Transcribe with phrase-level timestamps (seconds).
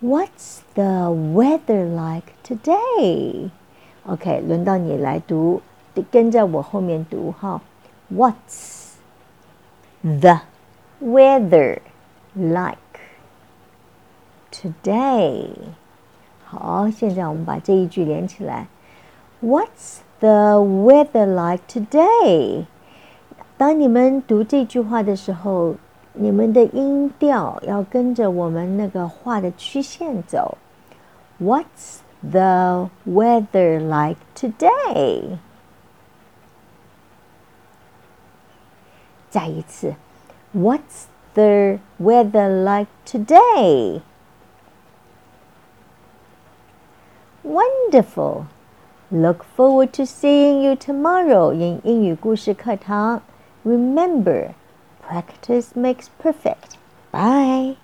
[0.00, 5.60] What's the weather like today？OK，轮到你来读，
[6.10, 7.60] 跟着我后面读哈。
[8.10, 8.94] What's
[10.02, 10.40] the
[11.02, 11.80] weather
[12.34, 12.78] like
[14.50, 15.50] today？
[16.48, 18.68] 好，现在我们把这一句连起来。
[19.42, 22.64] What's the weather like today？
[23.56, 25.74] 当你们读这句话的时候，
[26.12, 30.58] 你们的音调要跟着我们那个画的曲线走。
[31.40, 35.38] What's the weather like today？
[39.28, 39.94] 再一次，
[40.54, 44.00] What's the weather like today?
[47.48, 48.46] Wonderful.
[49.10, 53.22] Look forward to seeing you tomorrow in 英语故事课堂。
[53.64, 54.50] Remember,
[55.06, 56.76] practice makes perfect.
[57.12, 57.76] Bye.